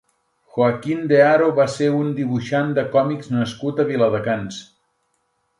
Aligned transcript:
Joaquín 0.53 1.03
de 1.11 1.19
Haro 1.25 1.49
va 1.59 1.67
ser 1.75 1.91
un 1.99 2.09
dibuixant 2.21 2.73
de 2.79 2.87
còmics 2.97 3.31
nascut 3.37 3.83
a 3.85 3.89
Viladecans. 3.93 4.63